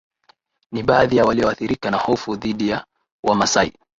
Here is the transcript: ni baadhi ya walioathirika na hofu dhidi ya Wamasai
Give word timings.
ni 0.71 0.83
baadhi 0.83 1.17
ya 1.17 1.25
walioathirika 1.25 1.91
na 1.91 1.97
hofu 1.97 2.35
dhidi 2.35 2.69
ya 2.69 2.85
Wamasai 3.23 3.73